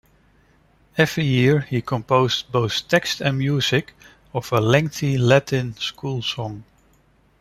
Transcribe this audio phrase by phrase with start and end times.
[0.97, 3.93] Every year he composed both text and music
[4.33, 6.63] of a lengthy Latin school song.